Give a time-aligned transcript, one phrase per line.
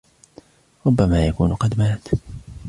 [0.87, 2.07] ربما يكون قد مات.